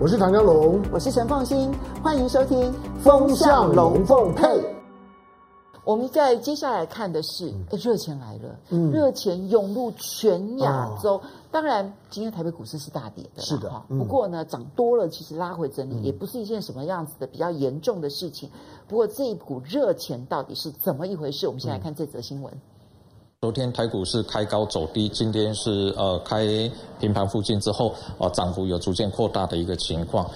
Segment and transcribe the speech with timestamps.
[0.00, 1.72] 我是唐江龙，我是陈凤馨，
[2.04, 4.46] 欢迎收听《风向龙凤配》。
[5.82, 11.14] 我们在接下来看的是，哎，热钱来了，嗯，热钱涌入全亚洲。
[11.14, 13.72] 哦、当然，今天台北股市是大跌的，是的。
[13.88, 18.48] 不过呢，涨多了，其实拉回整理、嗯、也不是一件什么样子的比较严重的事情。
[18.86, 21.48] 不过，这一股热钱到底是怎么一回事？
[21.48, 22.52] 我们先来看这则新闻。
[23.40, 26.44] 昨天台股是开高走低，今天是呃开
[26.98, 30.28] 平盘附近之后，呃涨幅有逐渐扩大的一个情况。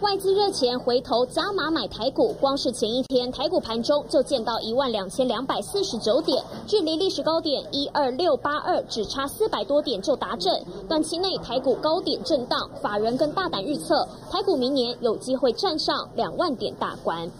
[0.00, 10.64] 外资热钱回头加码买台股，光是前一天台股盘中就见到一万两千两百四十九点，距离历史高点一二六八二只差四百多点就达阵。
[10.88, 17.30] 短期内台股高点震荡，法人更大胆预测，台股明年有机会站上两万点大关。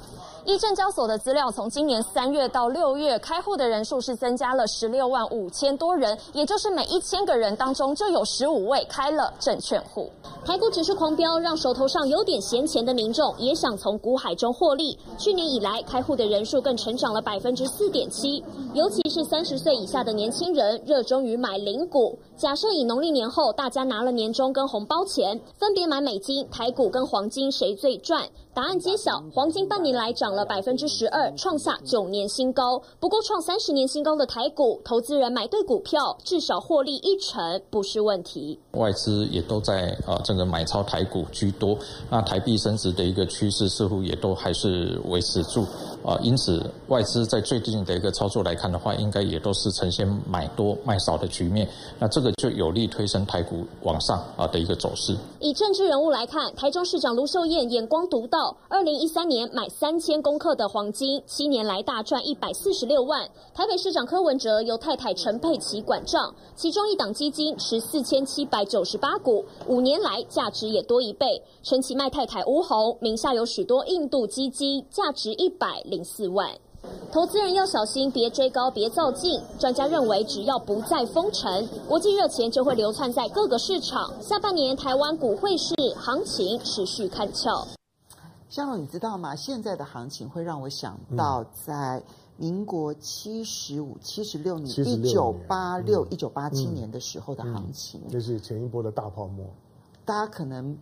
[0.45, 10.11] 依证交所的资料，从今年三月到六月，开户的人数是增加了十六万五千多人，也就是每一千个人当中就有十五位开了证券户。
[10.45, 14.99] 台股指数狂飙，让手头上有点闲钱的民众也想从股海中获利。
[15.17, 18.43] 去年以来，开户的人数更成长了百分之四点七，
[18.75, 22.19] 尤其是三十岁以下的年轻人热衷于买零股。
[22.43, 28.29] 假设以农历年后大家拿了年终跟红包钱，分别买美金、台股跟黄金，谁最赚？
[28.53, 32.83] 答案揭晓，黄金半年来涨了百分之十二，创下九年新高。
[32.99, 38.59] 不过创三十年新高的台股，投资人买对股票，至少获利一成不是问题。
[38.73, 41.79] 外资也都在啊，这个买超台股居多。
[42.11, 45.65] 那台币升值的一个趋势似乎也都还是维持住
[46.05, 51.69] 啊，因此外资在最近的一个操作来看的话，应该也都是呈现买多卖少的局面。
[51.99, 55.17] 那这个就有利推升台股往上啊的一个走势。
[55.41, 58.57] 以政治人物来看，台中市长卢秀燕眼光独到。
[58.69, 63.29] 二零一三年买三千公克的黄金，七年来大赚一百四十六万。
[63.55, 71.41] 台北市长柯文哲由太太陈佩琪管账，其中一档基金持四千七百九十八股，五年来价值也多一倍。
[71.63, 76.51] 陈其迈太太吴红名下有许多印度基金，价值一百零四万。
[77.13, 79.41] 投资人要小心，别追高，别造进。
[79.59, 84.11] 专家认为，只要不再封城，国际热钱就会流窜在各个市场。
[84.23, 87.69] 下半年台湾股汇市行情持续看俏。
[88.49, 89.37] 湘龙，你知道吗？
[89.37, 92.03] 现在的行情会让我想到在
[92.39, 99.47] 民国七十五、七十六年、一九八六、一九八七年的时候的行情，那、嗯嗯、是前一波的大泡沫。
[100.05, 100.77] 大家可能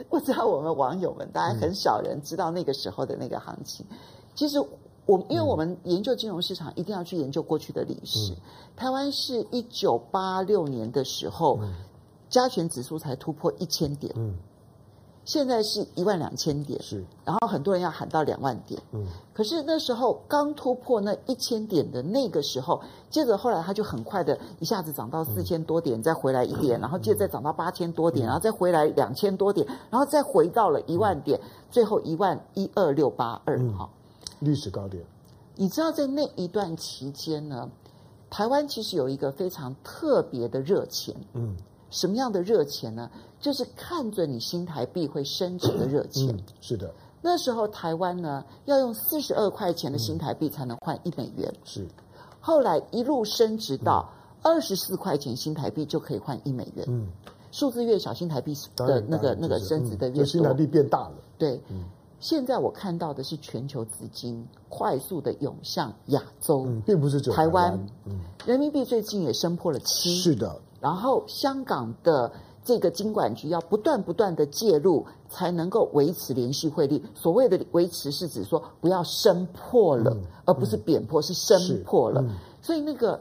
[0.08, 3.84] 不知道，我们网友们，大家很少人知道那个时候的那个行情。
[3.90, 3.96] 嗯、
[4.34, 4.58] 其实
[5.06, 8.32] 我，因为我们研究金融市场，一定要去研究过去的历史。
[8.32, 8.36] 嗯、
[8.76, 11.74] 台湾是一九八六年的时候，嗯、
[12.28, 14.12] 加权指数才突破一千点。
[14.16, 14.34] 嗯。
[15.28, 22.80] 现在是一万两千点，是，然后很多人要喊到两万点，嗯，可是那时候刚突破那一千点的那个时候，
[23.10, 33.86] 接着后来它就很快的一下子涨到四千多点，嗯、再回来一点，然后接着再涨到八千多点，嗯、然后再回来两千多点，然后再回到了一万点，嗯、最后一万一二六八二，哈，
[34.38, 35.04] 历史高点。
[35.56, 37.70] 你知道在那一段期间呢，
[38.30, 41.54] 台湾其实有一个非常特别的热钱，嗯。
[41.90, 43.10] 什么样的热钱呢？
[43.40, 46.28] 就是看准你新台币会升值的热钱。
[46.28, 46.92] 嗯，是的。
[47.22, 51.52] 那时候台湾呢，要用四十二块钱的新台币才能换一美元。
[51.64, 51.86] 是。
[52.40, 54.08] 后来一路升值到
[54.42, 56.84] 二十四块钱新台币就可以换一美元。
[56.88, 57.08] 嗯。
[57.50, 60.24] 数字越小，新台币的那个那个升值的越多。
[60.24, 61.14] 新台币变大了。
[61.38, 61.60] 对。
[62.20, 67.78] 现在我看到的是全球资金快速的涌向亚洲，并不是台湾。
[68.04, 68.18] 嗯。
[68.44, 70.16] 人民币最近也升破了七。
[70.16, 70.60] 是的。
[70.80, 72.30] 然后香港的
[72.64, 77.02] 这个金管局要不断不断的介入，才能够维持连续汇率。
[77.14, 82.20] 所谓的维持是指说不要升破了，嗯、而不是贬破，嗯、是升破了。
[82.20, 82.30] 嗯、
[82.60, 83.18] 所以那个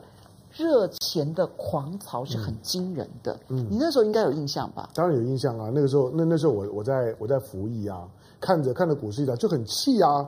[0.51, 3.39] 热钱的狂潮是很惊人的。
[3.47, 4.89] 嗯，你那时候应该有印象吧？
[4.93, 5.71] 当然有印象啊！
[5.73, 8.07] 那个时候，那那时候我我在我在服役啊，
[8.39, 10.27] 看着看着股市一涨就很气啊。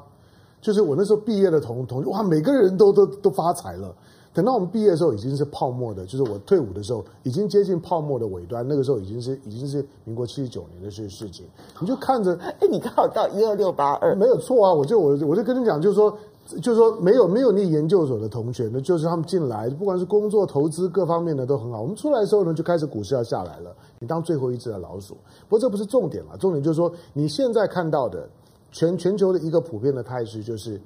[0.61, 3.95] 就是我那时候毕业的同同学，哇，每个人都都都发财了。
[4.31, 8.65] 等到我们毕业的时候，已经是泡沫的，就是我退伍的时候，已经接近泡沫的尾端。
[8.67, 11.45] 那个时候已经是已经是民国七十九年的事事情。
[11.81, 14.71] 你就看着，哎，你刚好到一二六八二，没有错啊！
[14.73, 16.15] 我就我我就跟你讲，就是说，
[16.61, 21.81] 就是说，没有没有那研究所的同学呢，就是他们进来，不管是工作、投资各方面的都很好。
[21.81, 23.75] 我们出来的时候呢，就开始股市要下来了。
[23.97, 25.15] 你当最后一只的老鼠。
[25.47, 28.29] 不过这不是重点了，重点就是说，你现在看到的
[28.71, 30.79] 全全球的一个普遍的态势，就是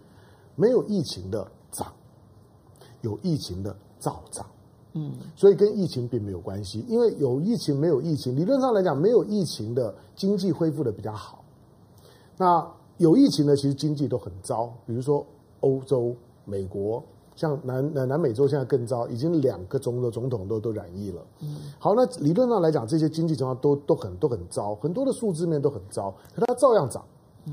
[0.55, 1.47] 没有疫情的涨。
[3.03, 4.45] 有疫情的照涨，
[4.93, 11.43] 嗯，所以跟疫情并没有关系，因为有疫情没有疫情，理论上来讲，没有疫情的经济恢复的比较好。
[12.37, 12.65] 那
[12.97, 15.25] 有疫情的其实经济都很糟，比如说
[15.59, 16.15] 欧洲、
[16.45, 17.03] 美国、
[17.35, 21.21] 像南南南美洲现在更糟，已经两个总的总统都都染疫了。
[21.41, 27.03] 嗯，好，那理论上来讲，这些经济情况都都很都很糟，很多的数字面都很糟，可它照样涨，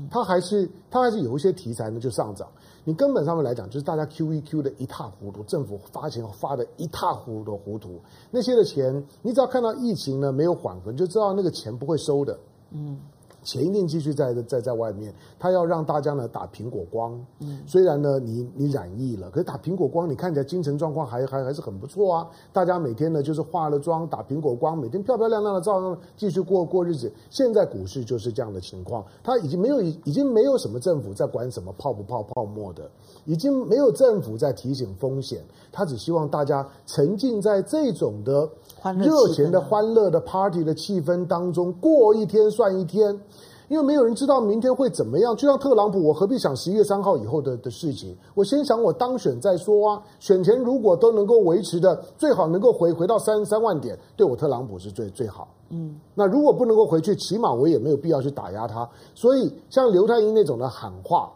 [0.09, 2.47] 它还是它还是有一些题材呢就上涨。
[2.83, 8.01] 你根本上面来讲，就是大家 QE Q 的一塌糊涂，政府发钱发的一塌糊涂糊涂，
[8.31, 12.39] 那些的钱，你只要看到疫情呢没有缓和，你就知道那个钱不会收的。
[12.71, 12.99] 嗯。
[13.43, 17.19] 钱一定继续在在在外面，他要让大家呢打苹果光。
[17.39, 22.27] 嗯，虽然呢你你染疫了，可是打苹果光，你看起来精神状况还还还是很不错啊。
[22.53, 27.11] 大家每天呢就是化了妆打苹果光，每天漂漂亮亮的照样继续过过日子。
[27.29, 32.89] 现在股市就是这样的情况，他已经没有已经没有什么政府在管什么泡不泡泡沫的，
[33.25, 38.49] 已经没有政府在提醒风险，他只希望大家沉浸在这种的。
[38.97, 43.21] 热情的、欢乐的 party 的气氛当中，过一天算一天，
[43.71, 45.33] 因为没有人知道明天会怎么样。
[45.33, 48.13] 就像特朗普，我何必想十一月三号以后的的事情？
[48.35, 50.03] 我先想我当选再说啊。
[50.19, 55.47] 选前如果都能够维持的，最好能够回回到三十三万点，对我特朗普是最最好。
[55.69, 58.85] 嗯，那如果不能够回去，起码我也没有必要去打压他。
[59.15, 61.31] 所以像刘太英那种的喊话，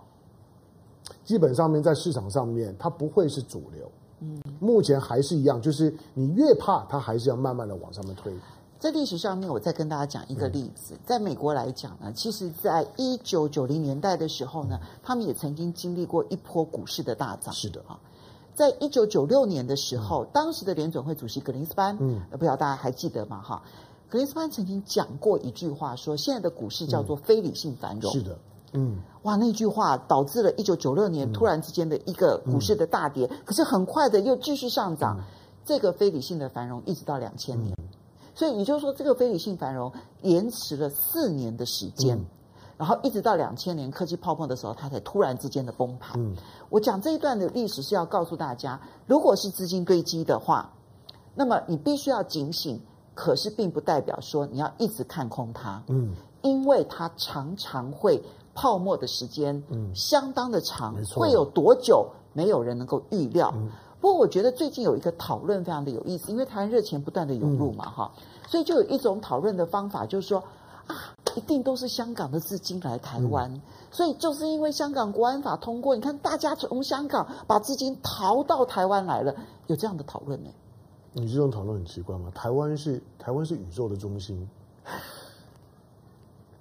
[1.23, 3.89] 基本上面在市场上面，它不会是主流。
[4.19, 8.33] 嗯，目前还是一样，就是你越怕，它还是要慢慢的往上面推。
[8.85, 17.51] 在历史上面，我再跟大家讲一个例子，在美国来讲呢，其实在一九九零年代的时候呢，他们也曾经经历过一波股市的大涨。
[17.51, 17.97] 是的啊，
[18.53, 23.41] 在一九九六年的时候，当时的联准会主席格林斯潘，嗯，不知道大家还记得吗？
[23.41, 23.63] 哈，
[24.07, 28.11] 格林斯潘曾经讲过一句话，说现在的股市叫做非理性繁荣。
[28.11, 28.37] 是的。
[28.73, 35.17] 嗯，哇，那句话导致了一九九六年突然之间的一个股市的大跌，嗯、可是很快的又继续上涨。
[35.17, 35.23] 嗯、
[35.65, 37.84] 这个非理性的繁荣一直到两千年，嗯、
[38.35, 39.91] 所以也就是说，这个非理性繁荣
[40.21, 42.25] 延迟了四年的时间，嗯、
[42.77, 46.21] 然后一直到两千年科技泡沫的时候，它才突然之间的崩盘。
[46.21, 46.35] 嗯、
[46.69, 50.69] 我讲这一段的历史是要告诉大家，如果是资金堆积的话，
[51.33, 52.79] 那么你必须要警醒，
[53.15, 55.81] 可是并不代表说你要一直看空它。
[55.87, 58.21] 嗯，因为它常常会。
[58.57, 59.61] 泡沫的时间
[59.93, 62.09] 相当的长，嗯、会有多久？
[62.31, 63.51] 没有人能够预料。
[63.53, 63.69] 嗯、
[64.05, 70.43] 不过，我觉得最近有一个讨论非常的有意思，因为台湾热钱不断的涌入嘛，哈、嗯，所以就有一种讨论的方法，就是说
[70.85, 79.35] 啊，一定都是香港的资金来台湾，嗯、所以就是因为香港国安法通过，你看大家从香港把资金逃到台湾来了，
[79.65, 80.51] 有这样的讨论呢？
[81.13, 82.29] 你这种讨论很奇怪吗？
[82.35, 84.47] 台湾是台湾是宇宙的中心，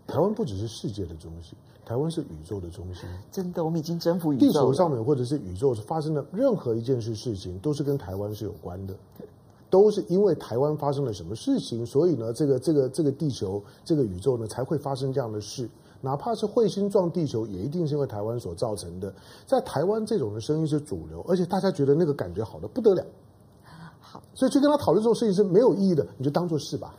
[0.06, 1.55] 台湾不只是世界的中心。
[1.84, 4.46] 台湾是宇宙的中心，真的，我们已经征服宇宙。
[4.46, 8.94] 地球上面或者是宇宙发生的任何一件事事情，都是跟台湾是有关的，
[9.69, 15.69] 都是因为台湾发生了什么事情，所以呢，这个这个这个地球这个宇宙呢才会发生这样的事。
[16.00, 19.10] 哪怕是彗星撞地球，也一定是因为台湾所造成的。
[19.46, 23.02] 在台湾，这种的声音是主流，而且大家觉得那个感觉好的不得了。
[24.00, 26.94] 好，所以去跟他讨论这种事情是没有意义的，你就当做是吧。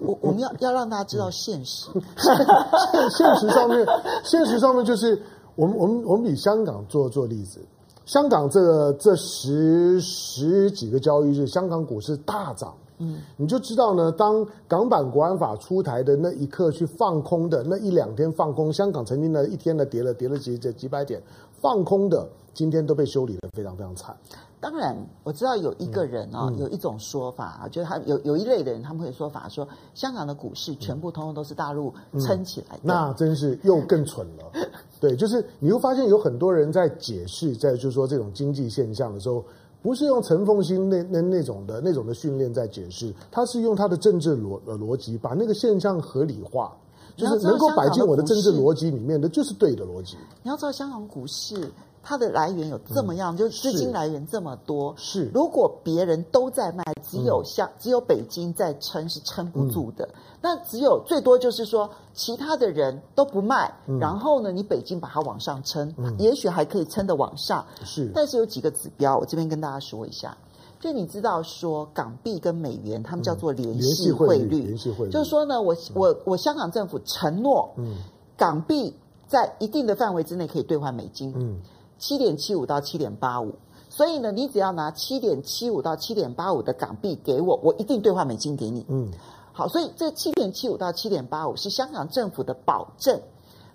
[0.00, 3.86] 我我们要要让大家知道现实， 现现实上面，
[4.24, 5.20] 现实上面就是
[5.56, 7.60] 我们我们我们以香港做做例子，
[8.06, 21.22] 香港这这十十几个交易日，香港股市大涨，嗯，你就知道呢，当港版国安法出台的那一刻去放空的那一两天放空，香港曾经呢一天呢跌了跌了几几几百点，
[21.60, 24.16] 放空的今天都被修理的非常非常惨。
[24.60, 34.50] 当然，我知道有一个人啊、哦，嗯、有一种说法啊，就是他有有一类的人，他们会说法说，香港的股市全部通通都是大陆撑起来的、嗯，那真是又更蠢了。
[34.98, 39.44] 对，就是你会发现有很多人在解释，在就是说这种经济现象的时候，
[39.82, 46.74] 不是用陈凤新那那那种的那种的训练在解释，他是用他的政治逻逻辑把那个现象合理化，
[47.16, 50.16] 就是能够摆进我的政治逻辑里面的，就是对的逻辑。
[50.42, 51.70] 你要知道香港股市。
[52.04, 54.94] 它的来源有这么样，嗯、就资金来源这么多。
[54.98, 60.04] 是，如果别人都在卖，只有像、嗯、只有北京在撑，是撑不住的。
[60.04, 67.64] 嗯、那只有最多就是说，其他的人都不卖，嗯、然后呢，你北京把它往上撑，嗯、也许还可以撑得往上。
[67.82, 70.36] 是，但是有几个指标，我这边跟大家说一下。
[70.80, 74.64] 就你知道说，港币跟美元，他们叫做联系汇率。
[74.64, 77.96] 联系汇率就是说呢，我我我香港政府承诺，嗯，
[78.36, 78.94] 港币
[79.26, 81.32] 在一定的范围之内可以兑换美金。
[81.34, 81.62] 嗯。
[82.06, 83.54] 七点七五到七点八五，
[83.88, 88.84] 所以呢，你只要拿七点七五到七点八五的港币给我，我一定兑换美金给你。
[88.90, 89.10] 嗯，
[89.54, 93.18] 好，所以这七点七五到七点八五是香港政府的保证。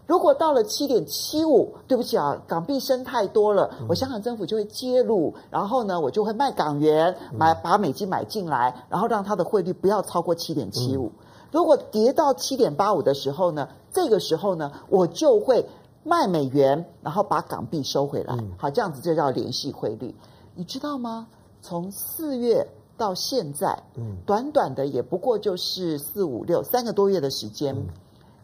[0.05, 11.11] 如果到了七点七五，对不起啊，港币升太多了，我香港政府就会介入，然后呢，我就会卖港元，买把美金买进来，然后让它的汇率不要超过七点七五。
[11.51, 15.65] 如果跌到七点八五的时候呢，这个时候呢，我就会。
[16.09, 20.15] 卖美元，然后把港币收回来，嗯、好，这样子就叫联系汇率。
[20.55, 21.27] 你知道吗？
[21.61, 27.85] 从四月到现在，嗯，短短的也不过就是四五六三个多月的时间，嗯、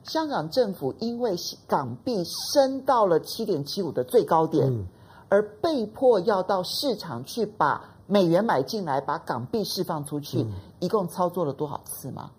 [0.03, 4.85] 香港政府因为港币升到了七点七五的最高点，嗯、
[5.27, 12.29] 而被迫要到市场去把美元买进来，把港币释放出去，嗯、一共操作了多少次吗？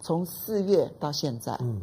[0.00, 1.82] 从四月到现在，嗯。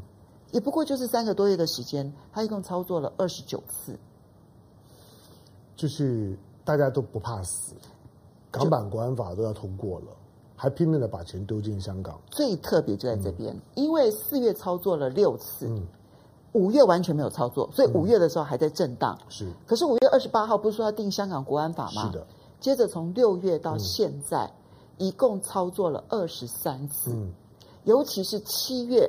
[0.52, 3.96] 也不过就是三个多月的时间，他一共操作了二十九次，
[5.76, 7.76] 就是大家都不怕死，
[8.50, 10.08] 港版国安法都要通过了，
[10.56, 12.20] 还拼命的把钱丢进香港。
[12.32, 15.86] 最特别就在这边，嗯、因为四月操作了六次，嗯、
[16.54, 19.16] 五月完全没有操作，所以五月的时候还在震荡。
[19.30, 22.08] 是、嗯，可是五月二十八号不是说要定香港国安法吗？
[22.08, 22.26] 是的。
[22.60, 24.46] 接着从六月到现在，
[24.98, 27.32] 嗯、一共操作了二十三次，嗯、
[27.84, 29.08] 尤其是七月。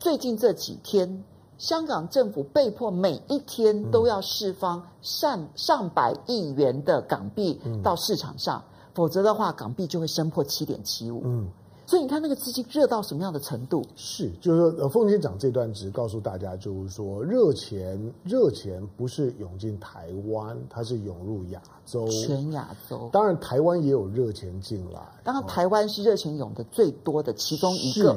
[0.00, 1.22] 最近这几天，
[1.58, 11.20] 香港政府被迫每一天都要释放上上百亿元的港币到市场上，嗯、否则的话，港币就会升破七点七五。
[11.26, 11.46] 嗯，
[11.86, 13.84] 所以你看那个资金热到什么样的程度？
[13.94, 23.10] 是，就是说，呃，凤姐讲这段只告诉大家，就是说，热钱热钱不是涌进台湾，它是涌入亚洲，全亚洲。
[23.12, 25.00] 当然，台湾也有热钱进来。
[25.22, 28.16] 当然，台湾是热钱涌的最多的其中一个。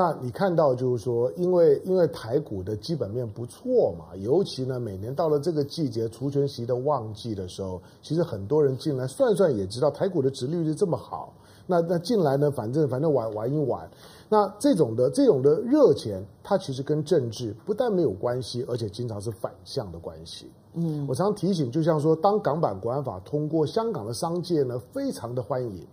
[0.00, 11.34] 那你看到就是说，因为因为台股的基本面不错嘛，尤其呢，每年到了这个季节，除权息的旺季的时候，其实很多人进来算算也知道，台股的殖利率这么好，
[11.66, 13.90] 那那进来呢，反正反正玩玩一玩，
[14.28, 20.48] 那这种的这种的热钱，它其实跟政治不但没有关系，而且经常是反向的关系。
[20.74, 25.84] 嗯，我常常提醒，就像说，当港版国安法通过，香港的商界呢非常的欢迎。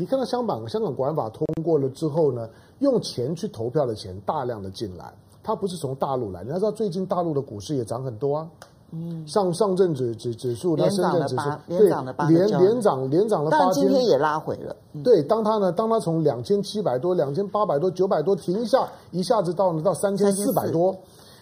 [0.00, 5.12] 你看到香港香港国安法通过了之后呢，用钱去投票的钱大量的进来，
[5.42, 6.44] 它不是从大陆来。
[6.44, 8.48] 你要知道，最近大陆的股市也涨很多啊，
[8.92, 14.76] 嗯，上上证指指指数，那深圳指数，连涨了八，连连涨连涨了八天，但今天也拉回了。
[14.92, 20.96] 嗯、对，当它呢，当它从两千七百多、两千八百多、九百多停一下，一下子到了到三千四百多。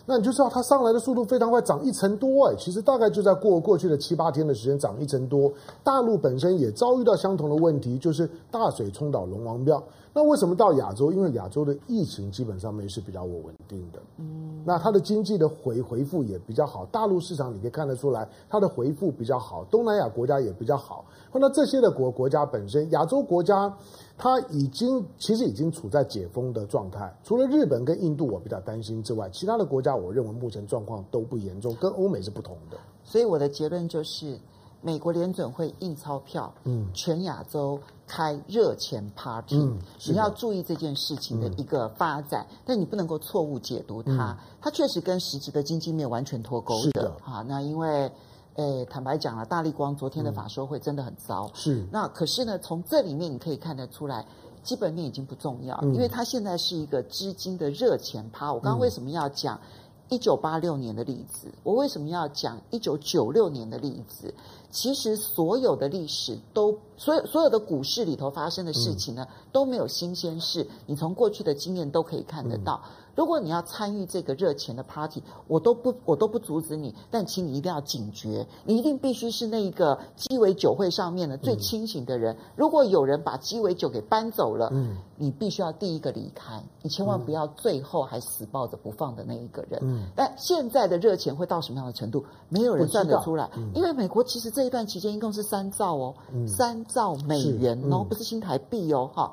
[0.09, 5.53] 那你就知道它上来的速度非常快，涨一成多哎，其实大概就在过过去的七八天的时间涨一成多。
[5.83, 9.83] 大陆本身也遭遇到相同的问题，就是大水冲倒龙王庙。
[10.15, 11.13] 那为什么到亚洲？
[11.13, 16.87] 因为亚洲的疫情基本上面是比较稳定的，嗯，那它的经济的回回复也比较好。
[16.87, 21.05] 大陆市场你可以看得出来，它的回复比较好，东南亚国家也比较好。
[21.33, 23.71] 那这些的国国家本身，亚洲国家。
[24.19, 32.79] 它已经其实已经处在解封的状态，除了日本跟印度我比较担心之外，其他的国家我认为目前状况都不严重，跟欧美是不同的。
[33.05, 34.39] 所以我的结论就是，
[34.81, 46.83] 美国联准会印钞票，嗯，全亚洲开热钱 party，嗯，你要注意这件事情的一个发展，嗯，但你不能够错误解读它，嗯，它确实跟实质的经济面完全脱钩的。
[46.83, 48.11] 是的，啊，那因为。
[48.57, 51.45] 诶，坦白讲了，大立光昨天的法说会真的很糟。
[51.47, 51.87] 嗯、是。
[51.93, 54.25] 那可是呢，从这里面你可以看得出来，
[54.63, 58.53] 基本面已经不重要，嗯、因为它现在是一个资金的热钱趴。
[58.53, 59.61] 我刚刚为什么要讲
[60.09, 61.53] 一九八六年的例子？
[61.63, 64.33] 我为什么要讲一九九六年的例子？
[64.71, 70.67] 其实所有的历史都，所有所有的股市里头发生的事情呢，嗯、都没有新鲜事。
[70.87, 72.81] 你从过去的经验都可以看得到。
[72.85, 82.35] 嗯如果你要参与这个热钱的 party，我都不我都不阻止你，但请你一定要警觉，你一定必须是那个鸡尾酒会上面的最清醒的人。
[82.35, 89.81] 嗯、如果有人把鸡尾酒给搬走了，嗯，你必须要第一个离开，你千万不要最后还死抱着不放的那一个人。
[89.83, 92.23] 嗯，但现在的热钱会到什么样的程度？
[92.51, 99.33] 没有人算得出来，嗯、因为美国其实这一段期间一共是三兆哦，嗯、三兆美元哦，嗯、不是新台币哦，哈，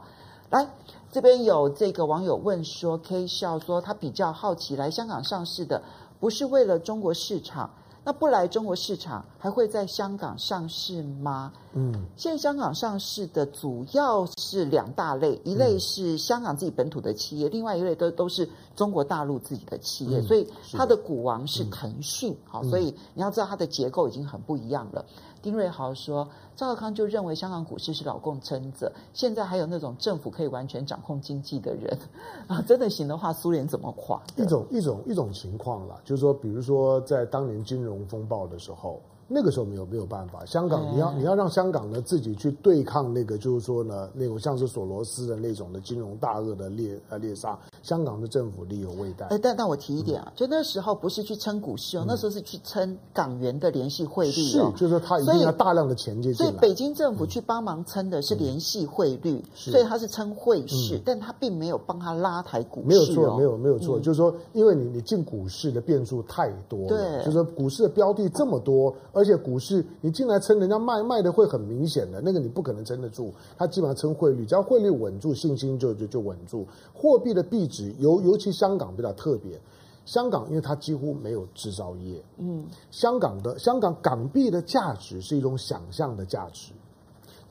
[0.54, 0.68] 来。
[1.12, 5.82] 这边有这个网友问说，K 笑说他比较好奇，来香港上市的
[6.20, 7.70] 不是为了中国市场，
[8.04, 11.52] 那不来中国市场还会在香港上市吗？
[11.74, 25.06] 嗯，现在香港上市的主要是两大类，一类是香港自己本土的企业，另外一类都都是中国大陆自己的企业，所以它的股王是腾讯，好，所以你要知道它的结构已经很不一样了。
[25.42, 26.26] 丁瑞豪说
[26.56, 32.00] ：“赵少康就认为香港股市是老共撑着，现在还有那种政府可以完全掌控经济的人
[32.48, 34.22] 啊，真的行的话，苏联怎么垮？
[34.38, 49.26] 一种一种一种情况啦，就是说，比如说在当年金融风暴的时候，那个时候没有没有办法，香港你要你要让香港呢自己去对抗那个，就是说呢那种像是索罗斯的那种的金融大鳄的猎呃猎杀，香港的政府力有未逮。
[49.30, 56.38] 哎，但但我提一点啊，就那时候不是去撑股市哦，那时候是去撑港元的联系汇率哦，是，就是说他一定要大量的钱进去。
[56.38, 62.88] 所以北京政府去帮忙撑的是联系汇率，所以他是撑汇市，但他并没有帮他拉抬股市。
[62.88, 73.32] 没有错，没有没有错，就是说因为你你进股市的变数太多了，对，就是说股市的标的这么多，而且股市你进来撑，人家卖卖的会很明显的，那个你不可能撑得住。
[73.56, 76.68] 它基本上撑汇率，只要汇率稳住，信心就就就稳住。
[76.94, 79.62] 货币的币值，尤尤其香港比较特别，
[80.04, 86.74] 香港因为它几乎没有制造业，嗯，香港的香港港币的价值是一种想象的价值，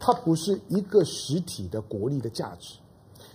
[0.01, 2.75] 它不是一个实体的国力的价值，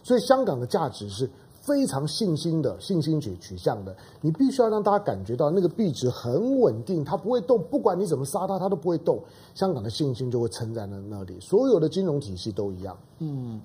[0.03, 1.29] 所以香港的价值是。
[1.67, 9.19] 非常信心的信心取取向的，你必须要让大家感觉到那个币值很稳定，它不会动，不管你怎么杀它，它都不会动。
[9.53, 12.97] 香港的信心就会撑在那那里，所有的金融体系都一样。
[13.19, 13.59] 嗯，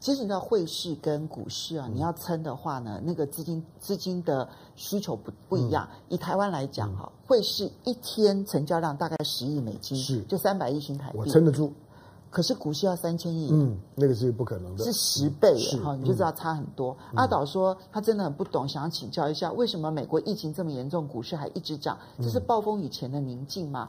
[0.00, 5.88] 其实你知道汇市跟股市啊，你要撑的话呢，那个资金资金的需求不不一样。
[5.88, 11.72] 嗯、以台湾来讲哈，汇市一天成交量大概十亿美金，是就三百亿新台币，我撑得住。
[12.30, 16.96] 可是股市要三千亿，嗯，那个是不可能的，是十倍，哈，你就知道差很多。
[17.10, 21.98] 嗯、阿导说他真的很不懂，想要请教一下，为什么美国疫情这么严重，股市还一直涨？
[22.18, 23.88] 这是暴风雨前的宁静吗？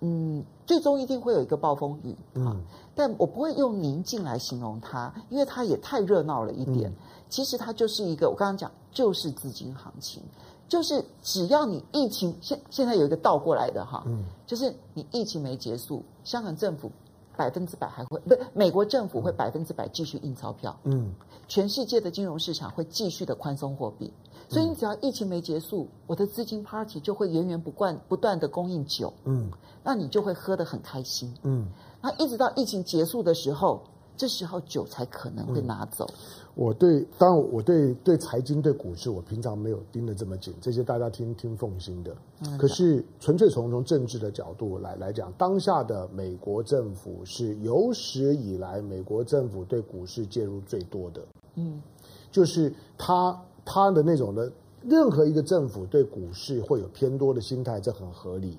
[0.00, 2.58] 嗯，最终一定会有一个暴风雨，嗯，
[2.94, 6.90] 但我不会用宁静来形容它，因为它也太热闹了一点。
[6.90, 6.94] 嗯、
[7.28, 10.22] 其实它就是一个，我刚刚讲就是资金行情，
[10.68, 16.90] 就是只要你疫情现现在有一个倒过来的哈，嗯，就是你疫情没结束，香港政府。
[17.36, 21.12] 百分之百还会不美国政府会百分之百继续印钞票，嗯，
[21.48, 24.12] 全世界的金融市场会继续的宽松货币，
[24.48, 29.50] 所以你只要疫情没结束，我的资金 party 就会源源不断不断的供应酒，嗯，
[29.82, 31.66] 那你就会喝得很开心，嗯，
[32.00, 33.82] 那一直到疫情结束的时候。
[34.16, 36.08] 这时候酒才可能会拿走。
[36.08, 36.14] 嗯、
[36.56, 42.16] 我对，当然我对对财经对股市，我平常没有盯得这么紧，这些大家听听放心的。
[42.46, 51.20] 嗯、可是纯粹从从政治的角度来来讲，当下的美国政府是有史以来美国政府对股市介入最多的。
[51.56, 51.82] 嗯，
[52.30, 58.56] 就是他他的那种的，任何一个政府对股市会有偏多的心态，这很合理。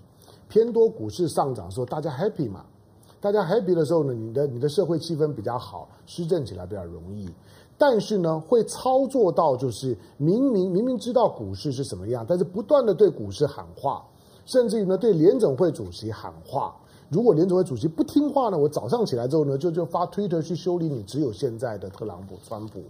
[0.50, 2.66] 偏多股市上涨的时候，大家 happy 嘛？
[3.22, 7.28] 大家 happy 的时候呢，你的你的社会气氛比较好，施政起来比较容易。
[7.78, 14.04] 但是呢，会操作到就是明明明明知道股市是什么样，但是不断的对股市喊话，
[14.46, 16.74] 甚至于呢对联准会主席喊话。
[17.10, 22.82] 如果联准会主席不听话呢，我早上起来之后呢，就就发推特去修理你只有现在的特朗普、川普。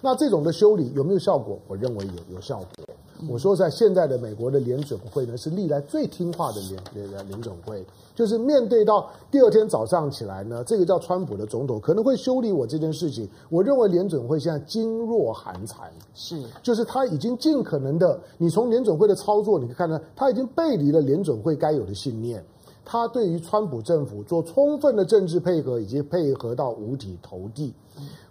[0.00, 1.58] 那这种的修理有没有效果？
[1.66, 2.95] 我认为有有效果。
[3.28, 22.44] 我说在现在的美国的联准会呢，是历来最听话的联联联准会，就是面对到第二天早上起来呢，这个叫川普的总统可能会修理我这件事情，我认为联准会现在噤若寒蝉，是，就是他已经尽可能的，你从联准会的操作，你可以看到他已经背离了联准会该有的信念，
[22.86, 27.74] 他对于川普政府做充分的政治配合，以及配合到五体投地。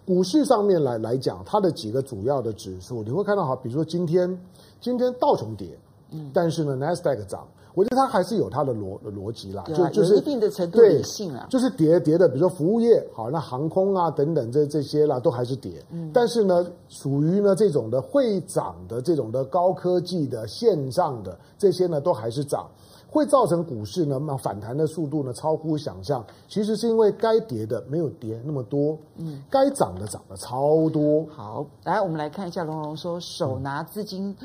[0.04, 4.36] 股市上面来来讲，它的几个主要的指数，你会看到哈，比如说今天。
[4.78, 5.76] 今天道琼跌，
[6.12, 22.68] 嗯，但是呢，纳斯达克涨，我觉得它还是有它的逻逻辑啦，就就是一定的程度理性啊，就是跌跌的，比如说服务业，好，那航空啊等等这这些啦，都还是跌，嗯，但是呢，属于呢这种的会涨的这种的高科技的线上的这些呢，都还是涨。
[23.16, 26.22] 会造成股市呢，那反弹的速度呢超乎想象。
[26.48, 31.24] 其实是因为该跌的没有跌那么多，嗯，该涨的涨的超多。
[31.30, 34.36] 好，来我们来看一下，龙龙说手拿资金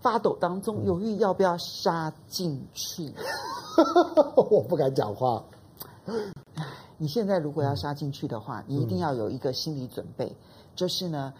[0.00, 3.12] 发抖当中，犹豫要不要杀进去。
[4.50, 5.42] 我不敢讲话。
[6.98, 10.32] 你现在如果要杀进去的话，你一定要有一个心理准备，
[10.76, 11.34] 就是呢。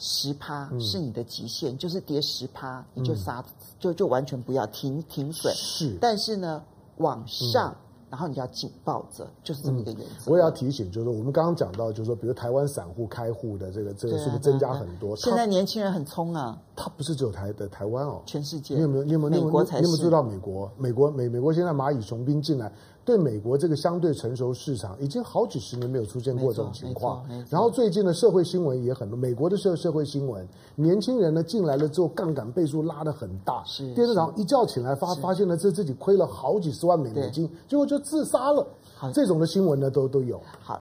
[0.00, 5.54] 十趴是你的极限，嗯、就是跌十趴你就杀，嗯、就就完全不要停停损。
[5.54, 6.60] 是，但是呢，
[6.96, 7.70] 往上。
[7.70, 10.32] 嗯然后你就要紧抱着，就是这么一个原则。
[10.32, 15.14] 我也要提醒，就是我们刚刚讲到，就是说，比如台湾散户开户的这个这个是不是增加很多？
[15.14, 16.60] 现在年轻人很冲啊！
[16.82, 18.74] 他不是只有台的台湾哦，全世界。
[18.74, 19.04] 你有没有？
[19.04, 19.44] 你有没有？
[19.44, 19.82] 美国才是。
[19.82, 20.72] 你有没有知道美国？
[20.78, 22.72] 美国美美国现在蚂蚁雄兵进来，
[23.04, 27.22] 对美国这个相对成熟市场，已经好几十年没有出现过这种情况。
[27.50, 33.62] 然后最近的社会新闻也很多，美国的社社会新闻，年轻人呢进来了之后，杠杆倍数拉得很大。
[33.64, 33.84] 是。
[33.94, 38.66] 第二天早上一觉起来发发现了这自己亏了好几十万美美金，结果就自杀了。
[38.94, 40.40] 好，这种的新闻呢，都都有。
[40.60, 40.78] 好。